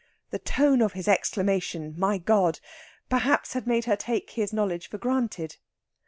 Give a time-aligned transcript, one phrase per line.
[0.31, 2.59] The tone of his exclamation, "My God!"
[3.07, 5.57] perhaps had made her take his knowledge for granted.